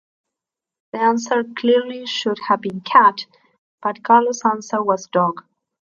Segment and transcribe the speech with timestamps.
[0.93, 3.27] The answer clearly should have been "cat",
[3.83, 5.43] but Carlo's answer was "dog".